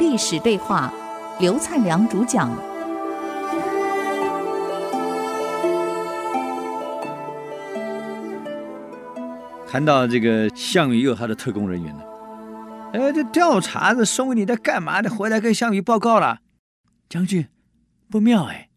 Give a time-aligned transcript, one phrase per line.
[0.00, 0.90] 历史对话，
[1.38, 2.50] 刘灿良主讲。
[9.68, 12.04] 谈到这个项羽，也有他的特工人员了。
[12.94, 15.10] 哎，这调查的宋义你在干嘛的？
[15.10, 16.38] 回来跟项羽报告了，
[17.08, 17.46] 将军，
[18.10, 18.70] 不妙哎！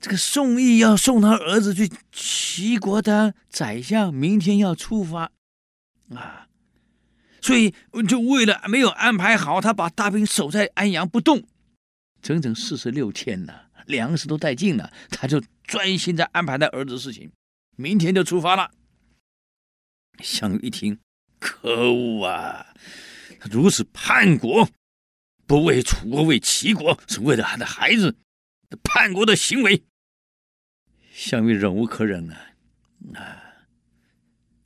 [0.00, 5.30] 这个宋义要送他儿子去齐国当宰相，明天要出发
[6.16, 6.46] 啊。
[7.40, 7.74] 所以
[8.08, 11.42] 就为了没有安排好，他把大兵守在安阳不动，
[12.20, 13.52] 整整四十六天呢，
[13.86, 17.30] 粮食都带尽了，他就专心在安排他儿子的事情，
[17.76, 18.70] 明天就出发了。
[20.18, 20.98] 项羽一听，
[21.38, 22.74] 可恶啊！
[23.38, 24.68] 他如此叛国，
[25.46, 28.14] 不为楚国，为齐国，是为了他的孩子，
[28.82, 29.82] 叛国的行为，
[31.10, 32.34] 项羽忍无可忍了。
[33.14, 33.42] 啊！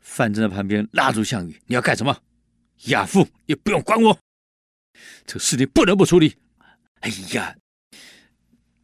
[0.01, 2.21] 范增在旁边拉住项羽：“你要干什么？”
[2.87, 4.19] 亚父也不用管我，
[5.25, 6.37] 这个事情不能不处理。
[7.01, 7.57] 哎呀，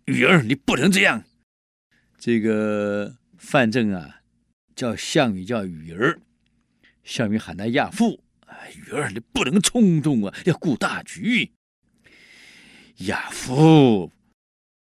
[0.06, 1.24] 羽儿，你不能这样。
[2.18, 4.20] 这个范增啊，
[4.74, 6.20] 叫项羽叫羽儿，
[7.04, 8.22] 项羽喊他亚父。
[8.74, 11.52] 羽儿，你不能冲动啊，要顾大局。
[12.98, 14.12] 亚父，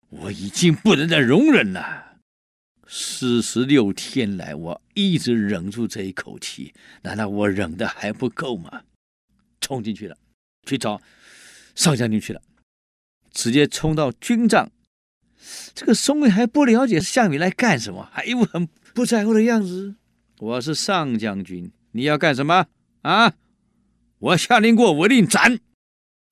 [0.10, 2.20] 我已经不能再容忍了。
[2.88, 6.74] 四十六天来，我一直忍住这一口气，
[7.04, 8.84] 难道我忍的还不够吗？
[9.70, 10.18] 冲进去了，
[10.66, 11.00] 去找
[11.76, 12.42] 上将军去了，
[13.32, 14.72] 直接冲到军帐。
[15.76, 19.94] 这个宋义还不了解项羽来干什么，还一副很不在乎的样子。
[20.40, 22.66] 我是上将军，你要干什么
[23.04, 23.36] 啊？
[24.18, 25.60] 我下令过，我令斩。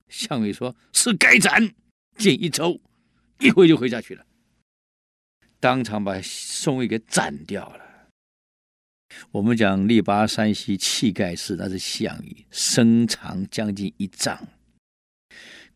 [0.08, 1.72] 项羽说：“是该斩。”
[2.18, 2.80] 剑一抽，
[3.38, 4.26] 一挥就挥下去了，
[5.60, 7.87] 当场把宋义给斩掉了。
[9.30, 14.38] 我们讲力拔山兮气盖世，那是项羽，身长将近一丈，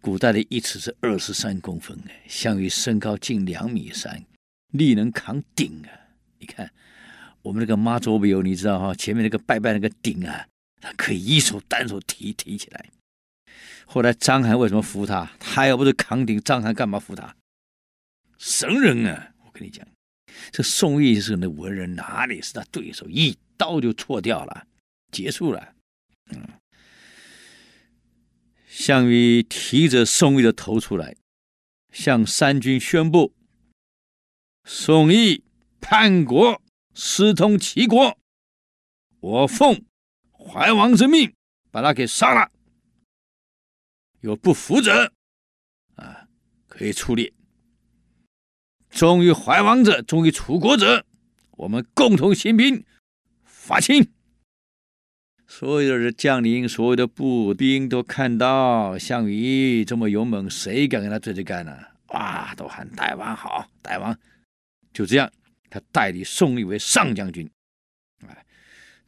[0.01, 4.25] 古代的一尺是二十三公分哎，项羽身高近两米三，
[4.73, 5.91] 力能扛鼎啊！
[6.39, 6.71] 你看
[7.43, 10.47] 我们那个妈祖庙，你知道哈，前面那个拜拜那个鼎啊，
[10.81, 12.87] 他可以一手单手提提起来。
[13.87, 15.31] 后来章邯为什么服他？
[15.39, 17.35] 他要不是扛鼎，章邯干嘛服他？
[18.39, 19.33] 神人啊！
[19.45, 19.87] 我跟你讲。
[20.51, 23.09] 这宋义是那文人，哪里是他对手？
[23.09, 24.67] 一刀就错掉了，
[25.11, 25.75] 结束了。
[26.31, 26.49] 嗯，
[28.67, 31.17] 项羽提着宋义的头出来，
[31.93, 33.35] 向三军宣布：
[34.65, 35.45] 宋义
[35.81, 36.63] 叛国，
[36.95, 38.19] 私通齐国，
[39.21, 39.85] 我奉
[40.31, 41.35] 怀王之命
[41.71, 42.51] 把他给杀了。
[44.21, 45.13] 有不服者，
[45.97, 46.29] 啊，
[46.69, 47.33] 可以处列。
[49.03, 51.05] 忠于怀王者，忠于楚国者，
[51.57, 52.85] 我们共同兴兵，
[53.45, 54.13] 伐秦。
[55.45, 61.77] 所有的将领、所有的步兵都看到项羽这么勇猛，谁敢跟他对着干呢？
[62.11, 64.17] 哇，都喊大王好，大王。
[64.93, 65.29] 就这样，
[65.69, 67.51] 他代理宋义为上将军。
[68.29, 68.47] 哎，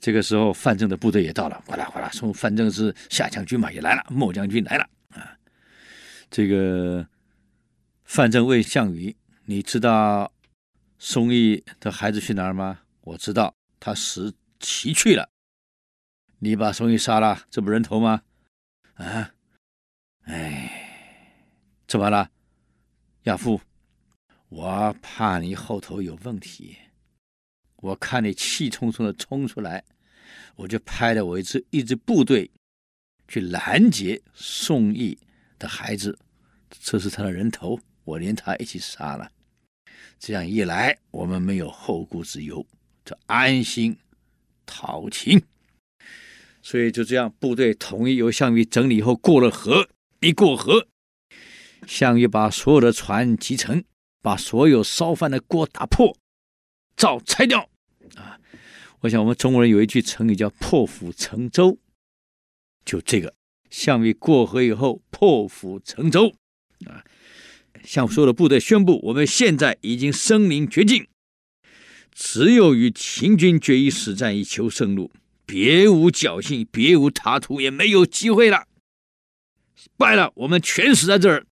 [0.01, 5.39] 这个时候范增的部队也到了，哗啦哗啦，从范增是下将军嘛，也来了，末将军来了啊。
[6.33, 7.07] 这个
[8.03, 9.15] 范增问项羽。
[9.47, 10.33] 你知道
[10.99, 12.81] 宋义的孩子去哪儿吗？
[13.03, 15.29] 我知道，他死骑去了。
[16.39, 18.23] 你把宋义杀了，这不人头吗？
[18.95, 19.35] 啊，
[20.23, 21.29] 哎，
[21.87, 22.31] 怎么了？
[23.25, 23.61] 亚父，
[24.49, 26.79] 我怕你后头有问题。
[27.77, 29.85] 我看你气冲冲的冲出来，
[30.57, 32.51] 我就派了我一支一支部队
[33.29, 35.19] 去拦截宋义
[35.59, 36.19] 的孩子，
[36.71, 37.79] 这是他的人头。
[38.05, 39.33] 我连他一起杀了，
[40.19, 42.67] 这样一来，我们没有后顾之忧，
[43.05, 43.97] 就安心
[44.65, 45.43] 讨秦。
[46.63, 49.89] 所以就这样，部队统一由项羽整理以后，过了河，
[50.21, 50.89] 一过河，
[51.87, 53.85] 项羽把所有的船集沉，
[54.23, 56.17] 把所有烧饭的锅打破，
[56.97, 57.69] 灶拆掉。
[58.17, 58.41] 啊，
[59.01, 61.79] 我想我们中国人有一句成语叫“破釜沉舟”，
[62.87, 63.35] 就这个，
[63.69, 66.35] 项羽过河以后破釜沉舟，
[66.87, 67.05] 啊。
[67.83, 71.07] 向所有的部队宣布：我们现在已经身临绝境，
[72.13, 75.11] 只有与秦军决一死战以求生路，
[75.45, 78.67] 别无侥幸，别无他途，也没有机会了。
[79.97, 81.45] 败了，我们全死在这儿；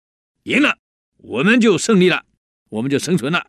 [0.45, 0.79] 赢了，
[1.17, 2.25] 我们就胜利了，
[2.69, 3.49] 我们就生存了。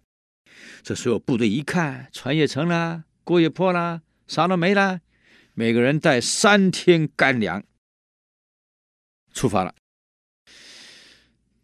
[0.82, 5.02] 这所有部队一看，船也沉了，锅也破了，啥都没了，
[5.54, 7.64] 每个人带三天干粮，
[9.34, 9.76] 出发了。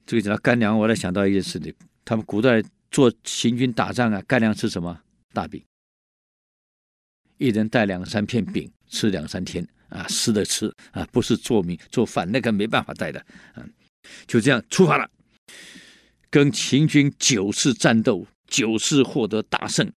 [0.08, 1.72] 这个讲到干粮，我才想到一件事情：
[2.06, 5.02] 他们古代做行军打仗啊，干粮吃什么？
[5.34, 5.62] 大饼，
[7.38, 13.24] 一人带两三片饼，吃两三天啊，湿的吃啊，不是做米做饭，那个没办法带的。
[13.56, 13.70] 嗯，
[14.26, 15.10] 就这样出发了，
[16.30, 19.92] 跟秦军九次战斗，九次获得大胜，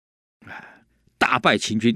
[0.48, 0.84] 啊，
[1.20, 1.96] 大败秦军，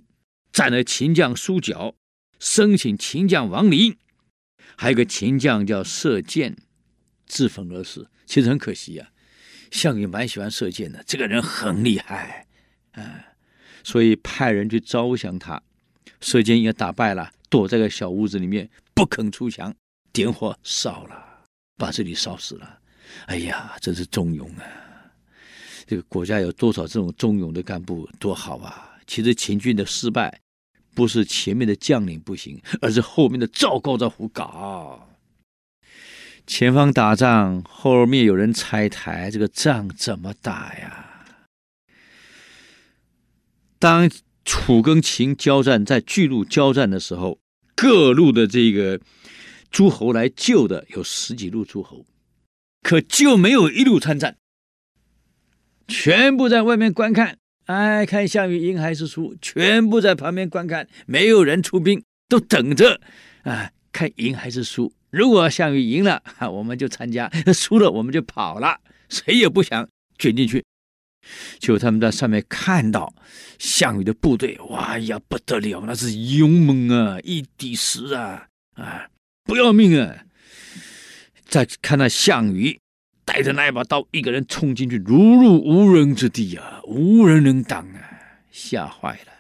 [0.52, 1.96] 斩了秦将苏角，
[2.38, 3.98] 生擒秦将王离，
[4.78, 6.56] 还有个秦将叫射箭，
[7.34, 8.08] 自焚而死。
[8.28, 9.10] 其实很可惜呀、啊，
[9.72, 12.46] 项羽蛮喜欢射箭的，这个人很厉害，
[12.92, 13.26] 啊，
[13.84, 15.62] 所以派人去招降他，
[16.22, 19.74] 射箭也打败了，躲在个小屋子里面不肯出降，
[20.12, 21.44] 点火烧了，
[21.76, 22.80] 把这里烧死了。
[23.26, 24.64] 哎呀，真是忠勇啊！
[25.88, 28.96] 这个国家有多少这种忠勇的干部，多好啊！
[29.08, 30.40] 其实秦军的失败，
[30.96, 35.10] 不是前面的将领不行，而是后面的赵高在胡搞。
[36.46, 41.26] 前方打仗，后面有人拆台，这个仗怎么打呀？
[43.80, 44.10] 当
[44.46, 47.40] 楚跟秦交战，在巨鹿交战的时候，
[47.76, 49.00] 各路的这个
[49.72, 52.06] 诸侯来救的有十几路诸侯，
[52.82, 54.38] 可就没有一路参战，
[55.88, 57.38] 全部在外面观看。
[57.66, 63.00] 哎，看项羽赢还是输，全部在旁边观看，没有人出兵，都等着
[63.44, 64.94] 啊，看赢还是输。
[65.14, 68.80] 如果项羽赢了，我们就参加； 输了，我们就跑了。
[69.10, 69.88] 谁也不想
[70.18, 70.66] 卷进去。
[71.60, 73.14] 就他们在上面看到
[73.60, 79.08] 项羽的部队，哇呀，不得了，那是勇猛啊，一敌十啊，啊，
[79.44, 80.26] 不要命啊！
[81.46, 82.80] 再看到项羽
[83.24, 89.32] 带着那一把刀，一个人冲进去，如入无人之地啊，无人能挡啊，吓坏了。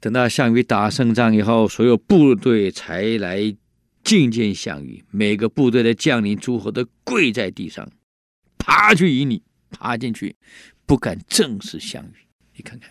[0.00, 3.54] 等到项羽打胜仗以后，所有部队才来。
[4.04, 7.90] 觐见项羽，每个部队的将领诸侯都跪在地上，
[8.58, 10.36] 爬去迎你，爬进去，
[10.84, 12.26] 不敢正视项羽。
[12.56, 12.90] 你看看，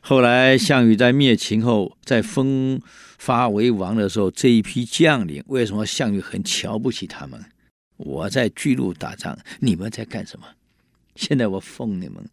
[0.00, 2.80] 后来项羽在灭秦后，在封
[3.18, 7.44] 发为王的时候，这一批将领为什么项羽很瞧不起他们？
[7.96, 10.46] 我在巨鹿打仗，你们在干什么？
[11.16, 12.28] 现在我封你们，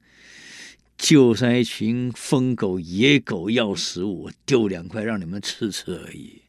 [0.98, 6.41] 就像一群疯狗、野狗要食物，我丢两块让你们吃吃而已。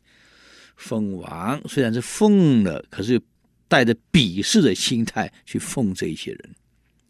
[0.83, 3.21] 封王虽然是封了，可是
[3.69, 6.55] 带着鄙视的心态去封这些人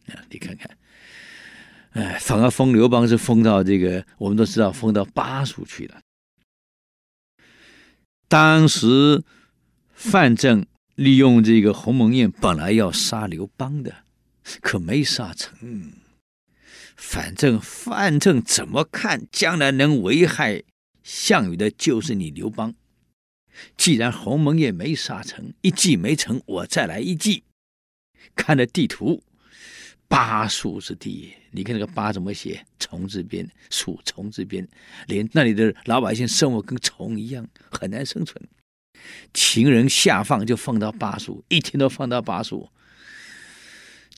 [0.08, 0.20] 啊！
[0.30, 0.78] 你看看，
[1.92, 6.00] 哎，反而封刘邦是封到这个，我们都知道封到巴蜀去了。
[8.28, 9.24] 当时
[9.94, 14.04] 范正利用这个鸿蒙宴，本来要杀刘邦的，
[14.60, 15.92] 可没杀成。
[16.94, 20.62] 反正范正怎么看，将来能危害
[21.02, 22.74] 项羽的，就是你刘邦。
[23.76, 27.44] 既然鸿蒙宴没杀成，一计没成，我再来一计。
[28.34, 29.22] 看了地图，
[30.08, 32.64] 巴蜀之地，你看那个“巴”怎么写？
[32.78, 34.66] 虫字边，蜀虫字边，
[35.06, 38.42] 连那里的老百姓生活跟虫一样，很难生存。
[39.34, 42.70] 秦人下放就放到巴蜀，一天都放到巴蜀，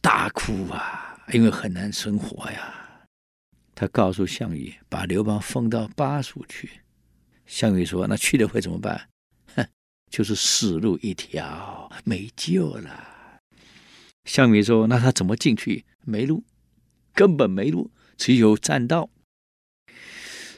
[0.00, 3.06] 大哭啊，因为很难生活呀。
[3.74, 6.70] 他告诉项羽，把刘邦封到巴蜀去。
[7.46, 9.08] 项羽说：“那去了会怎么办？”
[10.10, 13.12] 就是死路一条，没救了。
[14.24, 15.84] 项羽说：“那他怎么进去？
[16.04, 16.42] 没路，
[17.12, 19.10] 根本没路，只有栈道。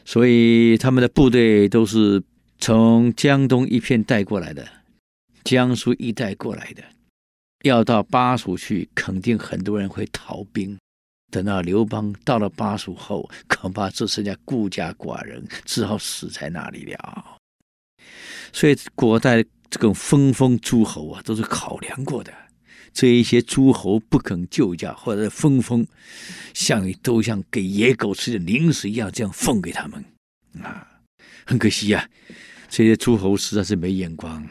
[0.04, 2.22] 所以他们的部队都是
[2.58, 4.69] 从江东一片带过来的，
[5.43, 6.84] 江苏一带过来的。
[7.65, 10.79] 要到巴蜀去，肯定很多人会逃兵。
[11.32, 17.35] 等到刘邦到了巴蜀后，恐怕只剩下孤家寡人，只好死在那里了。”
[18.53, 22.32] 所以，古代这个分封诸侯啊，都是考量过的。
[22.93, 25.86] 这一些诸侯不肯救驾，或者分封，
[26.55, 30.03] 项羽都像给野狗吃的零食一样，这样奉给他们
[30.63, 30.86] 啊。
[31.44, 32.08] 很可惜呀、啊，
[32.70, 34.46] 这些诸侯实在是没眼光。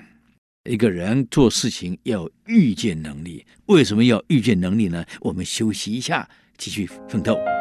[0.70, 5.04] 一个人做事情要预见能力，为什么要预见能力呢？
[5.22, 7.55] 我们休息一下，继续奋斗。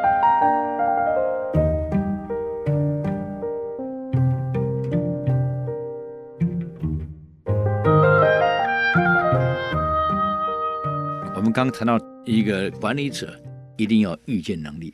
[11.55, 11.97] 刚谈到
[12.27, 13.41] 一个管理者
[13.79, 14.93] 一定要预见能力。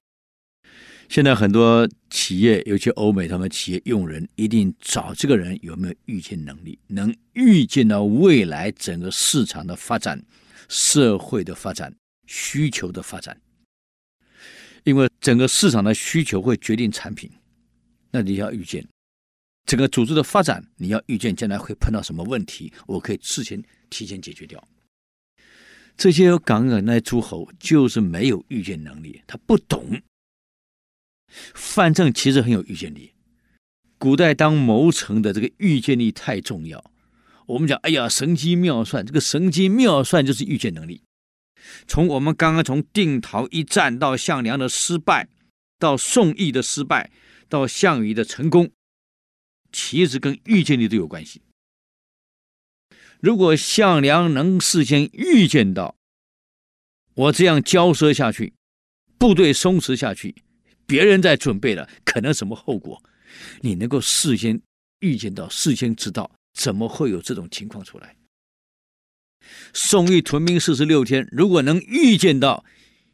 [1.08, 10.22] 现在很多企业，尤其欧美，他们企业用人一定找这个人有没有预见能力，能预见到未来整个市场的发展、
[10.68, 13.40] 社会的发展、需求的发展。
[14.84, 17.30] 因为整个市场的需求会决定产品，
[18.10, 18.86] 那你要预见
[19.64, 24.62] 整个组织的发展，你要预见将来会碰到什么问题，我可以事先提前解决掉。
[25.96, 30.00] 这些敢敢那诸侯就是没有预见能力，他不懂。
[31.54, 33.12] 范正其实很有预见力。
[33.98, 36.82] 古代当谋臣的这个预见力太重要。
[37.46, 41.02] 我们讲，哎呀，神机妙算，这个神机妙算就是预见能力。
[41.86, 45.28] 从我们刚刚从定陶一战到项梁的失败，
[45.78, 47.10] 到宋义的失败，
[47.48, 48.70] 到项羽的成功，
[49.70, 51.42] 其实跟预见力都有关系。
[53.20, 55.94] 如果项梁能事先预见到
[57.14, 58.54] 我这样交涉下去，
[59.18, 60.34] 部队松弛下去，
[60.86, 63.02] 别人在准备了，可能什么后果？
[63.60, 64.60] 你能够事先
[65.00, 68.16] 预见到，事先知道，怎么会有这种情况出来？
[69.74, 72.64] 宋义屯兵四十六天，如果能预见到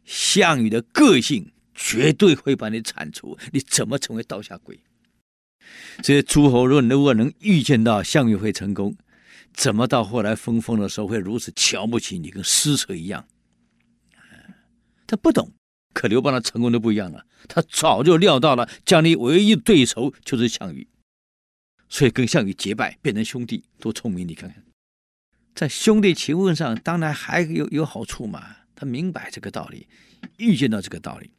[0.05, 3.37] 项羽的个性，绝对会把你铲除。
[3.53, 4.79] 你怎么成为刀下鬼？
[6.03, 8.97] 这些诸侯论如果能预见到项羽会成功，
[9.57, 13.27] 怎么到后来分封的时候会如此瞧不起你，跟施舍一样？
[15.07, 15.51] 他不懂，
[15.95, 17.27] 可刘邦的成功都不一样了。
[17.49, 20.87] 他早就料到了，将来唯一对手就是项羽，
[21.89, 24.29] 所以跟项羽结拜，变成兄弟，多聪明！
[24.29, 24.63] 你看看，
[25.55, 28.57] 在兄弟情分上，当然还有有好处嘛。
[28.75, 29.89] 他明白这个道理，
[30.37, 31.31] 预见到这个道理，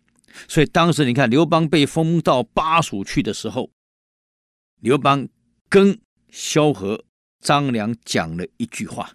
[0.48, 3.70] 所以当时你看刘邦被封到巴蜀去的时候，
[4.80, 5.28] 刘邦
[5.70, 6.00] 跟
[6.32, 7.06] 萧何、
[7.40, 9.12] 张良讲了一句话，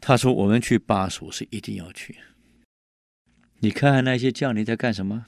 [0.00, 2.18] 他说：“我们去巴蜀是一定要去。”
[3.60, 5.26] 你看看那些将领在干什么？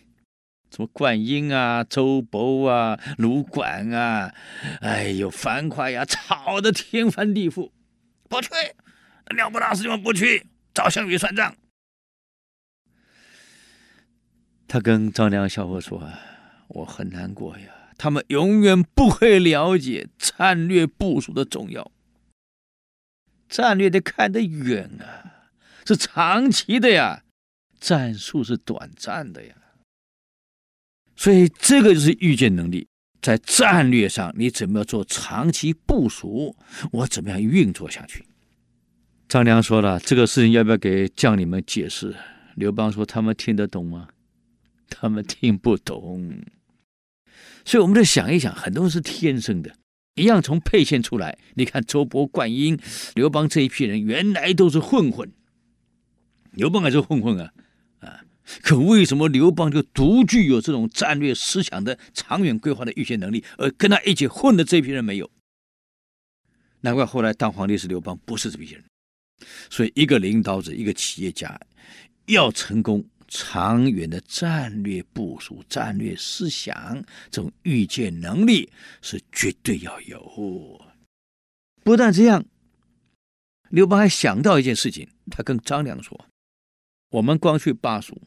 [0.70, 4.32] 什么灌婴啊、周勃啊、卢管啊，
[4.80, 7.72] 哎呦，樊哙呀，吵得天翻地覆，
[8.28, 8.50] 不去，
[9.34, 11.56] 了不得事情不去，找项羽算账。
[14.68, 16.08] 他跟张良、萧何说
[16.68, 21.92] ：“我很难过呀，他们永远不会了解战略部署的重要，
[23.46, 25.52] 战略得看得远啊，
[25.84, 27.24] 是长期的呀。”
[27.78, 29.54] 战术是短暂的呀，
[31.14, 32.88] 所以这个就是预见能力。
[33.20, 36.56] 在战略上，你怎么样做长期部署？
[36.92, 38.24] 我怎么样运作下去？
[39.28, 42.16] 张良说了，这个事情要不要给将领们解释？
[42.54, 44.08] 刘邦说，他们听得懂吗？
[44.88, 46.42] 他们听不懂。
[47.64, 49.74] 所以我们得想一想，很多人是天生的，
[50.14, 51.38] 一样从沛县出来。
[51.54, 52.78] 你看周勃、灌婴、
[53.14, 55.30] 刘邦这一批人，原来都是混混。
[56.52, 57.52] 刘邦还是混混啊。
[58.00, 58.24] 啊！
[58.62, 65.30] 可为什么刘邦就独具有这种战略思想的长远规划的预见能力，而跟他一起混的这批人没有？
[66.80, 68.82] 难怪后来当皇帝是刘邦，不是这批人。
[69.68, 71.60] 所以，一个领导者，一个企业家，
[72.26, 78.70] 要成功，长远的战略部署、战略思想，这种预见能力
[79.00, 80.84] 是绝对要有。
[81.84, 82.44] 不但这样，
[83.70, 86.26] 刘邦还想到一件事情，他跟张良说。
[87.10, 88.20] 我们光去巴蜀，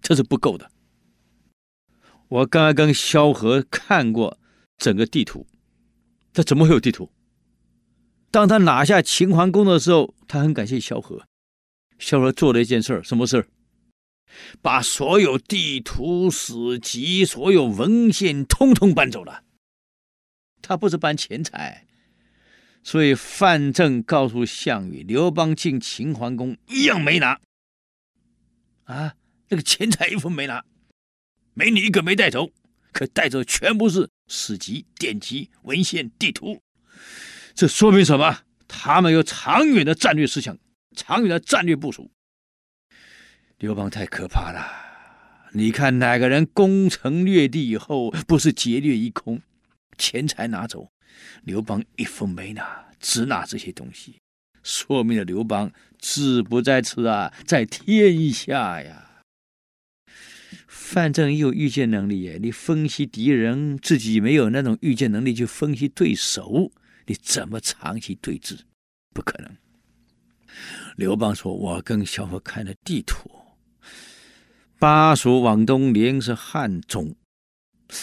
[0.00, 0.70] 这是不够的。
[2.28, 4.38] 我刚刚跟萧何看过
[4.78, 5.46] 整个地图，
[6.32, 7.10] 他怎么会有地图？
[8.30, 11.24] 当他拿下秦桓公的时候，他很感谢萧何。
[11.98, 13.48] 萧何做了一件事儿，什么事儿？
[14.62, 19.44] 把所有地图、史籍、所有文献通通搬走了。
[20.62, 21.86] 他不是搬钱财，
[22.82, 27.40] 所以范正告诉项羽，刘邦进秦桓公一样没拿。
[28.84, 29.14] 啊，
[29.48, 30.64] 那个钱财一分没拿，
[31.54, 32.50] 美女一个没带走，
[32.92, 36.60] 可带走全部是史籍、典籍、文献、地图。
[37.54, 38.42] 这说明什么？
[38.68, 40.58] 他们有长远的战略思想，
[40.96, 42.10] 长远的战略部署。
[43.58, 45.50] 刘邦太可怕了！
[45.52, 49.40] 你看哪个人攻城略地以后，不是劫掠一空，
[49.96, 50.90] 钱财拿走？
[51.42, 54.16] 刘邦一分没拿，只拿这些东西。
[54.62, 59.22] 说明了刘邦志不在此啊，在天下呀。
[60.66, 66.70] 范正也有预见能力耶，你分析敌人，自己没有那种预见能力去分析对手，
[67.06, 68.60] 你怎么长期对峙？
[69.14, 69.56] 不可能。
[70.96, 73.30] 刘邦说：“我跟萧何看了地图，
[74.78, 77.16] 巴蜀往东连是汉中，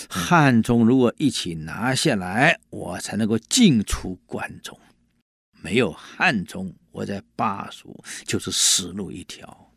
[0.10, 4.80] 汉中如果一起拿下来，我才能够进出关中。”
[5.62, 9.72] 没有汉中，我在巴蜀就是死路一条，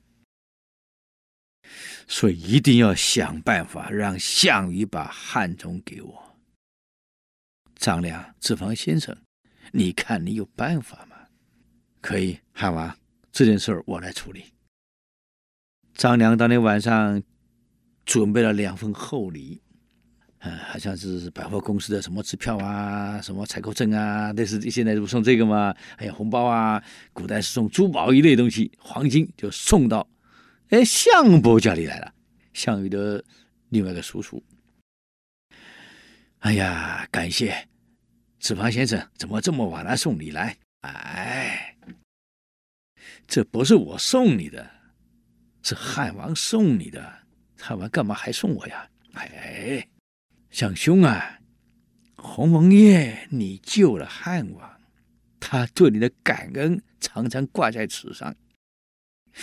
[2.09, 6.37] 所以一定要想办法让项羽把汉中给我。
[7.76, 9.17] 张良，子房先生，
[9.71, 11.17] 你看你有办法吗？
[12.00, 12.99] 可以，汉王，
[13.31, 14.47] 这件事儿我来处理。
[15.97, 17.23] 张良当天晚上
[18.05, 19.62] 准备了两份厚礼。
[20.41, 25.75] 嗯，好像是百货公司的什么支票啊，什么采购证啊，类似现在不送这个吗？
[25.97, 26.81] 还有红包啊，
[27.15, 30.07] 古代是送珠宝一类东西，黄金就送到
[30.69, 32.12] 哎项伯家里来了，
[32.53, 33.25] 项羽的
[33.71, 34.41] 另外一个叔叔。
[36.41, 37.67] 哎呀，感谢
[38.38, 40.57] 子房先生，怎么这么晚来送礼来？
[40.83, 41.75] 哎，
[43.26, 44.71] 这不是我送你的，
[45.66, 47.12] 是汉王送你的。
[47.58, 48.88] 汉王干嘛还送我呀？
[49.14, 49.85] 哎，
[50.49, 51.40] 相兄啊，
[52.14, 54.80] 鸿蒙爷，你救了汉王，
[55.40, 58.32] 他对你的感恩常常挂在此上。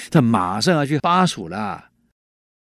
[0.10, 1.92] 他马上要去巴蜀了，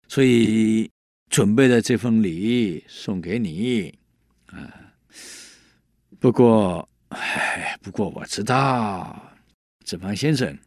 [0.08, 0.90] 所以
[1.30, 3.94] 准备了这份礼送给你。
[4.46, 4.94] 啊，
[6.18, 9.34] 不过，哎，不过我知道，
[9.84, 10.58] 子房先生，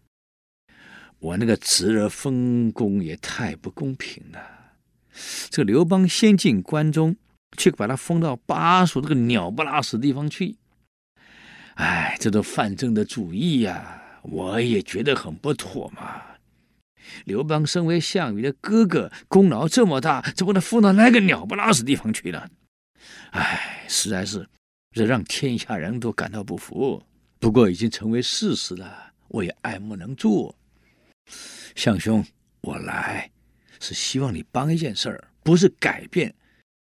[1.23, 4.41] 我那个侄儿分工也太不公平了。
[5.50, 7.14] 这个刘邦先进关中，
[7.57, 10.57] 却把他封到巴蜀这个鸟不拉屎的地方去。
[11.75, 16.23] 哎，这都范增的主意呀，我也觉得很不妥嘛。
[17.25, 22.49] 刘邦身为项羽的哥哥，功劳这么大，怎么能封到那个鸟不拉屎地方去呢？
[23.31, 24.49] 哎，实在是
[24.91, 27.00] 这让天下人都感到不服。
[27.38, 30.52] 不过已经成为事实了，我也爱莫能助。
[31.75, 32.25] 项兄，
[32.61, 33.31] 我来。
[33.81, 36.33] 是希望你帮一件事儿，不是改变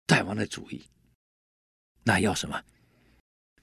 [0.08, 0.82] 大王的主意。
[2.04, 2.64] 那要什么？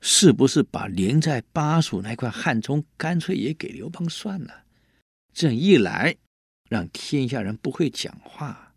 [0.00, 4.64] 是不是把连在巴蜀那块汉中，干脆也给刘邦算了？
[5.32, 6.14] 这样一来，
[6.68, 8.74] 让天下人不会讲话；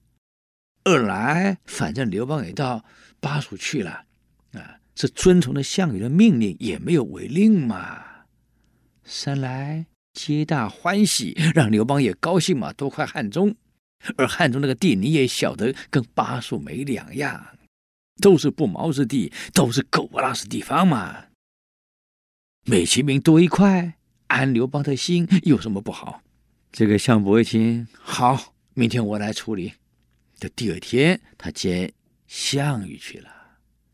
[0.83, 2.83] 二来，反正刘邦也到
[3.19, 4.05] 巴蜀去了，
[4.53, 8.25] 啊，是遵从了项羽的命令，也没有违令嘛。
[9.03, 13.55] 三来，皆大欢喜， 让刘邦也高兴嘛，多块汉中。
[14.17, 17.57] 而汉中那个地你也晓得，跟巴蜀没两样，
[18.21, 21.25] 都是不毛之地，都是狗不拉屎地方嘛。
[22.65, 23.95] 美其名多一块，
[24.27, 26.21] 安刘邦的心有什么不好？
[26.71, 29.73] 这个项伯一听，好，明天我来处理。
[30.37, 31.91] 这第二天，他见
[32.27, 33.29] 项羽去了，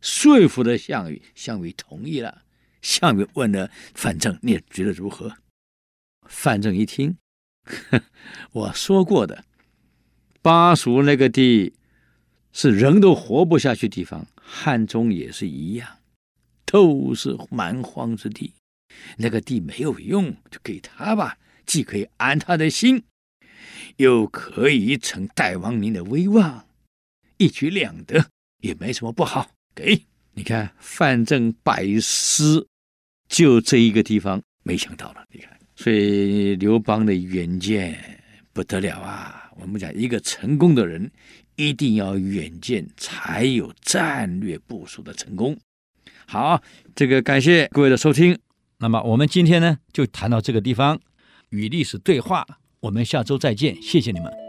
[0.01, 2.43] 说服了项羽，项羽同意了。
[2.81, 5.35] 项羽问了范增，你觉得如何？
[6.27, 7.17] 范正一听，
[8.51, 9.45] 我说过的。
[10.41, 11.73] 巴蜀那个地
[12.51, 15.97] 是人都活不下去地方，汉中也是一样，
[16.65, 18.53] 都是蛮荒之地。
[19.17, 23.03] 那个地没有用，就给他吧，既可以安他的心，
[23.97, 26.67] 又可以逞大王您的威望，
[27.37, 28.29] 一举两得，
[28.61, 29.51] 也没什么不好。
[29.73, 32.67] 给你看，范正百思，
[33.27, 35.25] 就这一个地方，没想到了。
[35.31, 37.97] 你看，所以刘邦的远见
[38.53, 39.51] 不得了啊。
[39.57, 41.11] 我们讲，一个成功的人
[41.55, 45.57] 一定要远见，才有战略部署的成功。
[46.25, 46.61] 好，
[46.95, 48.37] 这个感谢各位的收听。
[48.79, 50.99] 那么我们今天呢，就谈到这个地方，
[51.49, 52.45] 与历史对话。
[52.81, 54.44] 我们下周再见，谢谢你们。